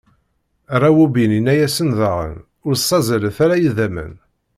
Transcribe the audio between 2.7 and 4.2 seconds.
ssazzalet ara idammen!